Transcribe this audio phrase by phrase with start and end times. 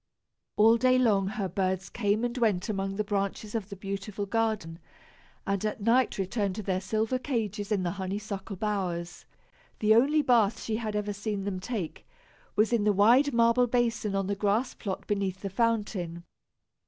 [0.57, 4.79] All day long her birds came and went among the branches of the beautiful garden,
[5.45, 9.25] and at night returned to their silver cages in the honeysuckle bowers.
[9.77, 12.07] The only bath she had ever seen them take,
[12.55, 16.23] was in the wide marble basin on the grass plot beneath the fountain.